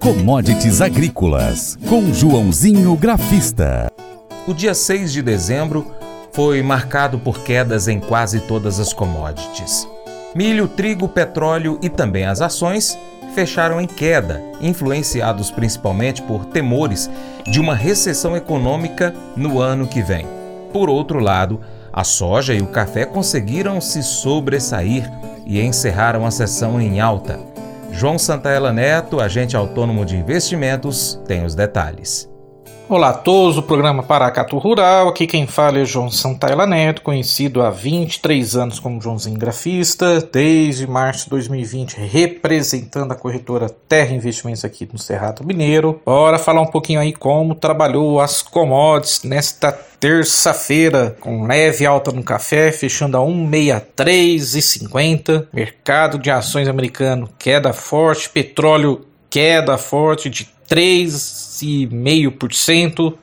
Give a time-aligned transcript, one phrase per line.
[0.00, 3.92] Commodities Agrícolas, com Joãozinho Grafista.
[4.46, 5.86] O dia 6 de dezembro
[6.32, 9.86] foi marcado por quedas em quase todas as commodities.
[10.34, 12.98] Milho, trigo, petróleo e também as ações
[13.34, 17.10] fecharam em queda, influenciados principalmente por temores
[17.44, 20.26] de uma recessão econômica no ano que vem.
[20.72, 21.60] Por outro lado,
[21.92, 25.10] a soja e o café conseguiram se sobressair
[25.44, 27.49] e encerraram a sessão em alta.
[27.92, 32.29] João Santaella Neto, agente autônomo de investimentos, tem os detalhes.
[32.90, 35.08] Olá a todos, o programa Paracato Rural.
[35.08, 40.88] Aqui quem fala é João Santaella Neto, conhecido há 23 anos como Joãozinho Grafista, desde
[40.88, 46.02] março de 2020 representando a corretora Terra Investimentos aqui no Cerrado Mineiro.
[46.04, 52.24] Bora falar um pouquinho aí como trabalhou as commodities nesta terça-feira, com leve alta no
[52.24, 55.46] café, fechando a 163,50.
[55.52, 61.49] Mercado de ações americano queda forte, petróleo queda forte de 3,5%.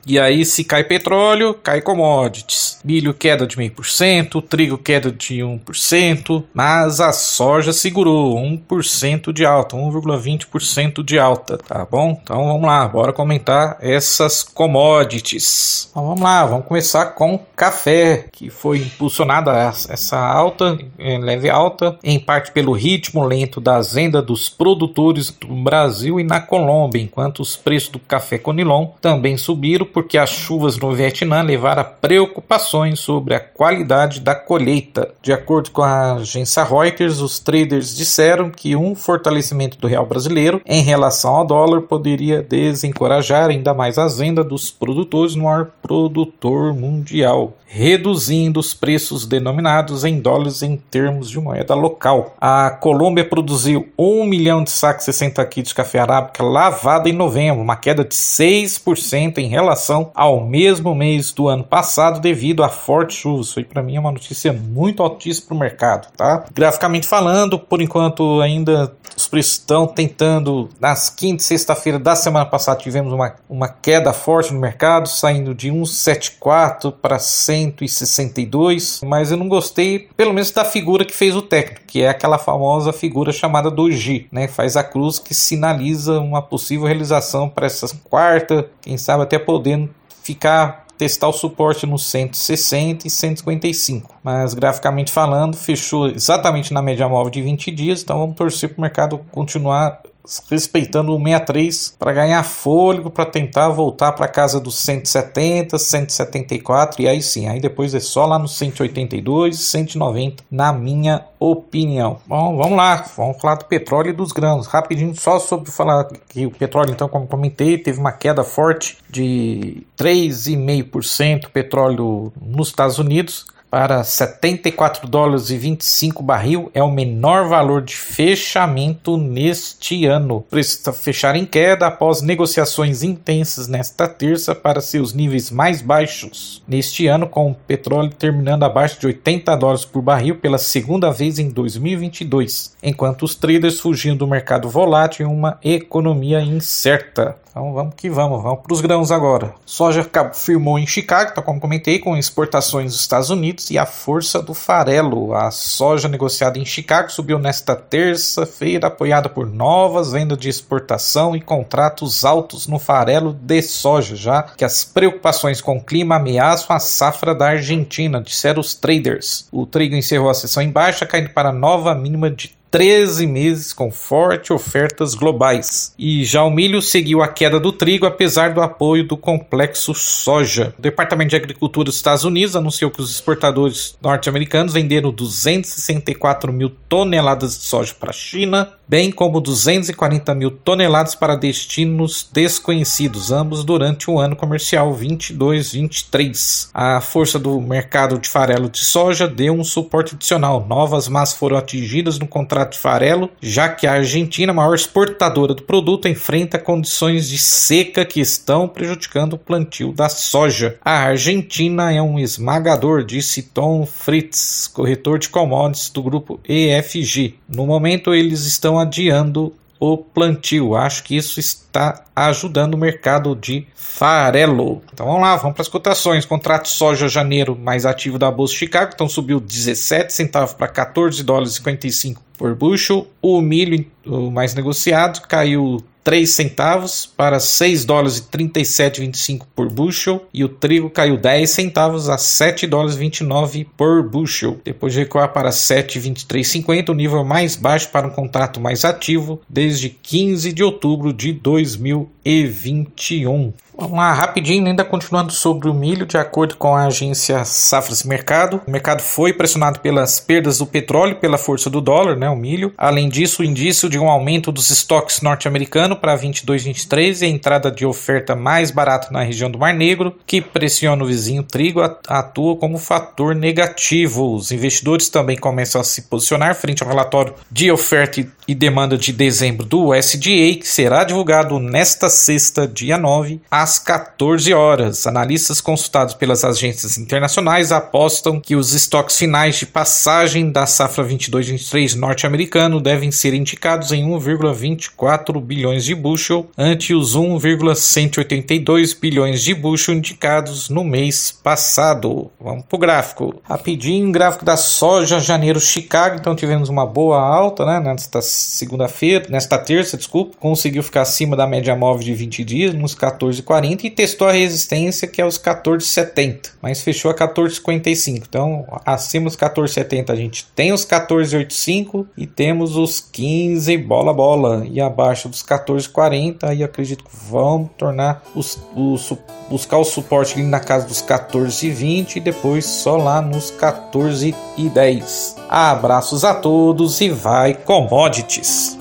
[0.06, 2.78] E aí, se cai petróleo, cai commodities.
[2.84, 9.76] Milho queda de 0,5%, trigo queda de 1%, mas a soja segurou 1% de alta,
[9.76, 12.18] 1,20% de alta, tá bom?
[12.22, 15.88] Então vamos lá, bora comentar essas commodities.
[15.90, 19.52] Então, vamos lá, vamos começar com café, que foi impulsionada
[19.88, 26.20] essa alta, leve alta, em parte pelo ritmo lento das vendas dos produtores do Brasil
[26.20, 30.92] e na Colômbia, enquanto os preços do café Conilon também subiram porque as chuvas no
[30.92, 35.14] Vietnã levaram a preocupações sobre a qualidade da colheita.
[35.22, 40.60] De acordo com a agência Reuters, os traders disseram que um fortalecimento do real brasileiro
[40.66, 46.74] em relação ao dólar poderia desencorajar ainda mais as vendas dos produtores no maior produtor
[46.74, 52.34] mundial reduzindo os preços denominados em dólares em termos de moeda local.
[52.40, 57.60] A Colômbia produziu 1 milhão de sacos 60 quilos de café arábica lavado em novembro,
[57.60, 63.16] uma queda de 6% em relação ao mesmo mês do ano passado devido a fortes
[63.16, 63.52] chuvas.
[63.52, 66.44] Foi para mim uma notícia muito altíssima para o mercado, tá?
[66.52, 70.68] Graficamente falando, por enquanto ainda os preços estão tentando.
[70.80, 75.54] Nas quinta e sexta-feira da semana passada tivemos uma, uma queda forte no mercado, saindo
[75.54, 81.34] de 1,74 para 100 162, mas eu não gostei, pelo menos da figura que fez
[81.34, 84.48] o técnico, que é aquela famosa figura chamada do G, né?
[84.48, 89.90] Faz a cruz que sinaliza uma possível realização para essa quarta, quem sabe até podendo
[90.22, 94.16] ficar testar o suporte no 160 e 155.
[94.22, 98.78] Mas graficamente falando, fechou exatamente na média móvel de 20 dias, então vamos torcer para
[98.78, 100.02] o mercado continuar
[100.50, 107.08] respeitando o 63 para ganhar fôlego, para tentar voltar para casa dos 170, 174 e
[107.08, 112.18] aí sim, aí depois é só lá no 182, 190, na minha opinião.
[112.26, 114.66] Bom, vamos lá, vamos falar do petróleo e dos grãos.
[114.66, 119.86] Rapidinho, só sobre falar que o petróleo, então, como comentei, teve uma queda forte de
[119.96, 127.82] 3,5% petróleo nos Estados Unidos para 74 dólares e 25 barril é o menor valor
[127.82, 130.44] de fechamento neste ano.
[130.50, 137.06] Precisa fechar em queda após negociações intensas nesta terça para seus níveis mais baixos neste
[137.06, 141.48] ano, com o petróleo terminando abaixo de 80 dólares por barril pela segunda vez em
[141.48, 147.36] 2022, enquanto os traders fugiam do mercado volátil em uma economia incerta.
[147.58, 149.52] Então vamos que vamos, vamos para os grãos agora.
[149.66, 154.42] Soja firmou em Chicago, tá como comentei, com exportações dos Estados Unidos e a força
[154.42, 155.34] do farelo.
[155.34, 161.40] A soja negociada em Chicago subiu nesta terça-feira, apoiada por novas vendas de exportação e
[161.40, 166.80] contratos altos no farelo de soja, já que as preocupações com o clima ameaçam a
[166.80, 169.46] safra da Argentina, disseram os traders.
[169.52, 173.72] O trigo encerrou a sessão em baixa, caindo para a nova mínima de 13 meses
[173.72, 175.94] com fortes ofertas globais.
[175.98, 180.74] E já o milho seguiu a queda do trigo apesar do apoio do complexo soja.
[180.78, 186.70] O Departamento de Agricultura dos Estados Unidos anunciou que os exportadores norte-americanos venderam 264 mil
[186.88, 193.62] toneladas de soja para a China, bem como 240 mil toneladas para destinos desconhecidos, ambos
[193.62, 196.70] durante o ano comercial 22-23.
[196.72, 200.64] A força do mercado de farelo de soja deu um suporte adicional.
[200.66, 205.62] Novas massas foram atingidas no contrato de farelo, já que a Argentina, maior exportadora do
[205.62, 210.78] produto, enfrenta condições de seca que estão prejudicando o plantio da soja.
[210.82, 217.34] A Argentina é um esmagador, disse Tom Fritz, corretor de commodities do grupo EFG.
[217.48, 220.74] No momento, eles estão adiando o plantio.
[220.74, 224.82] Acho que isso está ajudando o mercado de farelo.
[224.92, 226.24] Então vamos lá, vamos para as cotações.
[226.24, 231.22] Contrato soja janeiro mais ativo da Bolsa de Chicago, então subiu 17 centavos para 14
[231.22, 233.06] dólares 55 por bushel.
[233.22, 240.26] O milho o mais negociado caiu 3 centavos para 6 dólares e 37,25 por bushel
[240.32, 244.58] e o trigo caiu 10 centavos a 7 dólares e 29 por bushel.
[244.64, 249.90] Depois de recuar para 7,2350, o nível mais baixo para um contrato mais ativo desde
[249.90, 253.52] 15 de outubro de 2021.
[253.80, 258.60] Vamos lá, rapidinho, ainda continuando sobre o milho, de acordo com a agência Safras Mercado,
[258.66, 262.74] o mercado foi pressionado pelas perdas do petróleo pela força do dólar, né, o milho.
[262.76, 267.28] Além disso, o indício de um aumento dos estoques norte-americano para 22 23 e a
[267.28, 271.80] entrada de oferta mais barata na região do Mar Negro, que pressiona o vizinho trigo,
[272.08, 274.34] atua como fator negativo.
[274.34, 279.12] Os investidores também começam a se posicionar frente ao relatório de oferta e demanda de
[279.12, 285.06] dezembro do USDA, que será divulgado nesta sexta, dia 9, às às 14 horas.
[285.06, 291.94] Analistas consultados pelas agências internacionais apostam que os estoques finais de passagem da safra 22-23
[291.94, 299.96] norte-americano devem ser indicados em 1,24 bilhões de bushel, ante os 1,182 bilhões de bushel
[299.96, 302.30] indicados no mês passado.
[302.40, 303.34] Vamos para o gráfico.
[303.44, 306.16] Rapidinho, gráfico da soja janeiro-Chicago.
[306.18, 310.38] Então tivemos uma boa alta né, nesta segunda-feira, nesta terça, desculpa.
[310.40, 314.32] Conseguiu ficar acima da média móvel de 20 dias, nos 14,40 14,40 e testou a
[314.32, 318.24] resistência que é os 14,70, mas fechou a 14,55.
[318.28, 324.66] Então, acima dos 14,70 a gente tem os 14,85 e temos os 15 bola bola
[324.68, 329.12] e abaixo dos 14,40 aí acredito que vão tornar os, os
[329.48, 335.36] buscar o suporte na casa dos 14,20 e depois só lá nos 14,10.
[335.48, 338.78] Abraços a todos e vai commodities.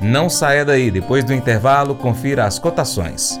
[0.00, 3.40] Não saia daí, depois do intervalo, confira as cotações.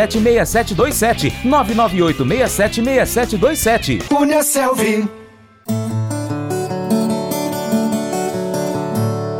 [0.07, 1.33] 998676727.
[1.43, 4.07] 998676727.
[4.07, 5.09] Cunha Selvi.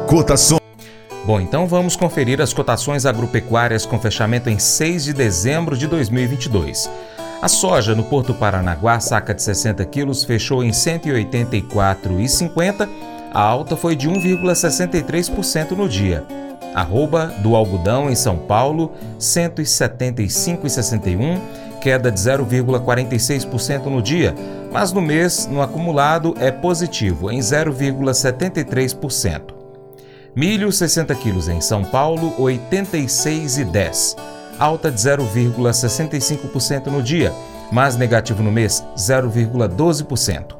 [0.07, 0.59] Cotação.
[1.25, 6.89] Bom, então vamos conferir as cotações agropecuárias com fechamento em 6 de dezembro de 2022.
[7.41, 12.89] A soja no Porto Paranaguá, saca de 60 quilos, fechou em R$ 184,50.
[13.33, 16.25] A alta foi de 1,63% no dia.
[16.73, 21.39] Arroba do algodão em São Paulo, 175,61,
[21.81, 24.33] queda de 0,46% no dia,
[24.71, 29.59] mas no mês, no acumulado, é positivo, em 0,73%.
[30.33, 34.15] Milho 60 quilos em São Paulo, 86,10,
[34.57, 37.33] alta de 0,65% no dia,
[37.69, 40.55] mas negativo no mês, 0,12%.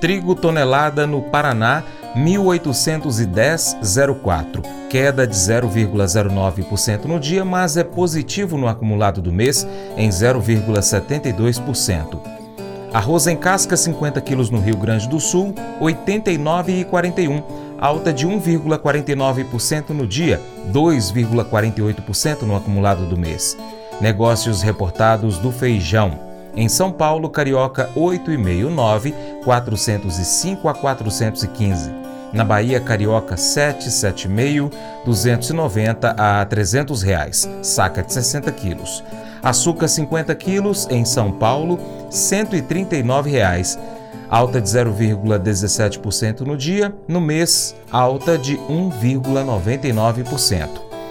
[0.00, 1.82] Trigo tonelada no Paraná,
[2.16, 9.64] 1810,04, queda de 0,09% no dia, mas é positivo no acumulado do mês
[9.96, 12.18] em 0,72%.
[12.92, 17.40] Arroz em casca 50 quilos no Rio Grande do Sul, 89,41,
[17.78, 20.40] alta de 1,49% no dia,
[20.72, 23.56] 2,48% no acumulado do mês.
[24.00, 26.18] Negócios reportados do feijão.
[26.56, 31.99] Em São Paulo, Carioca 8,5,9, 405 a 415.
[32.32, 34.72] Na Bahia, Carioca 7, 7,5,
[35.04, 39.02] 290 a 300 reais, saca de 60 quilos.
[39.42, 43.76] Açúcar 50 quilos em São Paulo, 139 reais,
[44.28, 50.68] alta de 0,17% no dia, no mês, alta de 1,99%.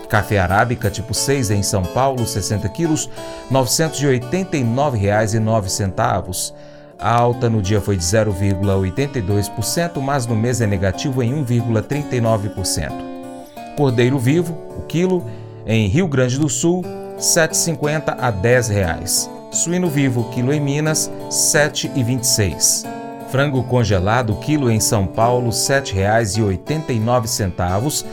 [0.07, 3.09] Café arábica tipo 6 em São Paulo, 60 quilos,
[3.49, 6.53] R$ 989,09.
[6.99, 12.91] A alta no dia foi de 0,82%, mas no mês é negativo em 1,39%.
[13.77, 15.25] Cordeiro vivo, o quilo,
[15.65, 16.89] em Rio Grande do Sul, R$
[17.19, 19.29] 7,50 a 10 reais.
[19.51, 22.85] Suíno vivo, quilo em Minas, R$ 7,26.
[23.31, 28.03] Frango congelado, quilo em São Paulo, R$ 7,89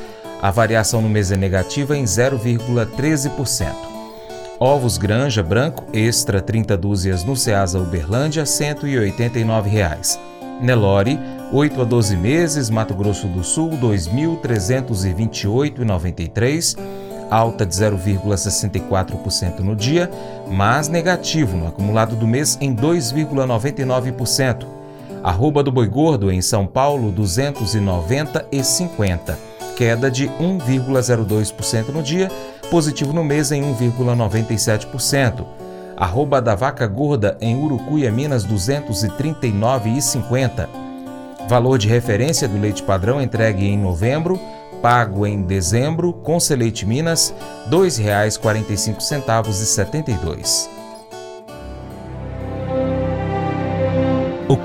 [0.40, 3.85] a variação no mês é negativa em 0,13%.
[4.58, 10.18] Ovos Granja Branco Extra 30 dúzias no Ceasa Uberlândia, 189 reais.
[10.62, 11.20] Nelore,
[11.52, 16.74] 8 a 12 meses, Mato Grosso do Sul, R$ 2.328,93,
[17.30, 20.10] alta de 0,64% no dia,
[20.48, 24.66] mas negativo no acumulado do mês em 2,99%.
[25.22, 29.36] Arroba do Boi Gordo em São Paulo, R$ 290,50
[29.76, 32.30] queda de 1,02% no dia,
[32.66, 35.44] positivo no mês em 1,97%.
[35.96, 40.68] Arroba da vaca gorda em Urucuia, Minas, 239,50.
[41.48, 44.38] Valor de referência do leite padrão entregue em novembro,
[44.82, 47.32] pago em dezembro, com Seleite Minas,
[47.70, 50.75] R$ 2,45,72.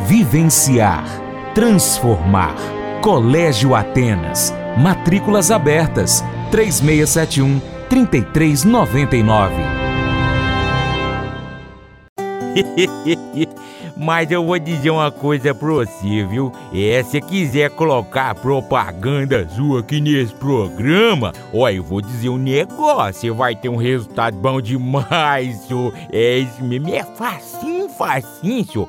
[0.00, 1.04] vivenciar,
[1.54, 2.54] transformar.
[3.02, 4.52] Colégio Atenas.
[4.76, 6.24] Matrículas abertas.
[6.50, 9.78] 3671 3399.
[14.00, 16.52] Mas eu vou dizer uma coisa pra você, viu?
[16.72, 23.20] É, se quiser colocar propaganda sua aqui nesse programa, ó, eu vou dizer um negócio,
[23.20, 25.92] você vai ter um resultado bom demais, senhor.
[26.12, 28.88] É isso mesmo, é facinho, facinho, senhor.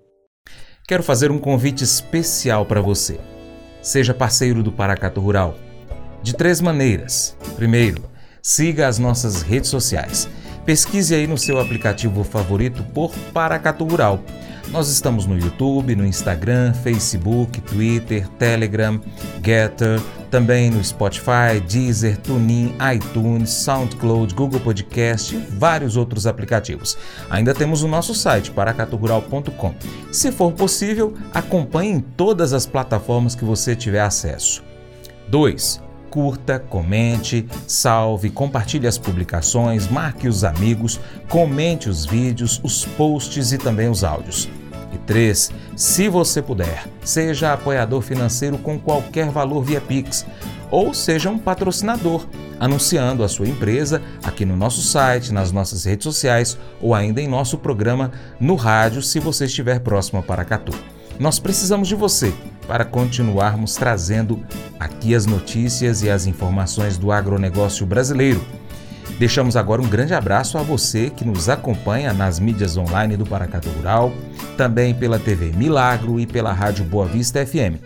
[0.91, 3.17] Quero fazer um convite especial para você.
[3.81, 5.55] Seja parceiro do Paracato Rural.
[6.21, 7.33] De três maneiras.
[7.55, 8.03] Primeiro,
[8.43, 10.27] siga as nossas redes sociais.
[10.65, 14.21] Pesquise aí no seu aplicativo favorito por Paracato Rural.
[14.71, 19.01] Nós estamos no YouTube, no Instagram, Facebook, Twitter, Telegram,
[19.43, 26.97] Getter, também no Spotify, Deezer, TuneIn, iTunes, SoundCloud, Google Podcast e vários outros aplicativos.
[27.29, 29.75] Ainda temos o nosso site, paracaturural.com.
[30.09, 34.63] Se for possível, acompanhe em todas as plataformas que você tiver acesso.
[35.27, 40.99] 2 curta, comente, salve, compartilhe as publicações, marque os amigos,
[41.29, 44.49] comente os vídeos, os posts e também os áudios.
[44.91, 45.51] E 3.
[45.75, 50.25] Se você puder, seja apoiador financeiro com qualquer valor via Pix
[50.71, 52.25] ou seja um patrocinador,
[52.57, 57.27] anunciando a sua empresa aqui no nosso site, nas nossas redes sociais ou ainda em
[57.27, 60.73] nosso programa no rádio, se você estiver próximo a Paracatu.
[61.19, 62.33] Nós precisamos de você
[62.65, 64.43] para continuarmos trazendo
[64.79, 68.41] aqui as notícias e as informações do agronegócio brasileiro
[69.17, 73.69] Deixamos agora um grande abraço a você que nos acompanha nas mídias online do Paracatu
[73.69, 74.11] Rural,
[74.57, 77.77] também pela TV Milagro e pela Rádio Boa Vista FM.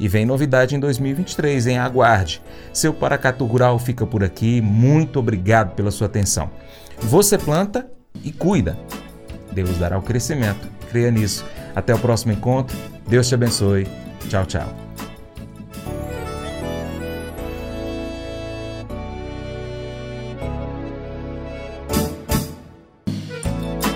[0.00, 2.42] E vem novidade em 2023, em aguarde.
[2.72, 4.60] Seu Paracatu Rural fica por aqui.
[4.60, 6.50] Muito obrigado pela sua atenção.
[6.98, 7.86] Você planta
[8.24, 8.78] e cuida.
[9.52, 10.66] Deus dará o crescimento.
[10.90, 11.44] Creia nisso.
[11.76, 12.76] Até o próximo encontro.
[13.06, 13.86] Deus te abençoe.
[14.28, 14.89] Tchau, tchau.